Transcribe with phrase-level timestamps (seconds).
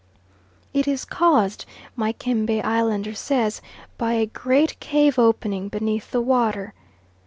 [0.73, 1.65] It is caused,
[1.95, 3.61] my Kembe islander says,
[3.99, 6.73] by a great cave opening beneath the water.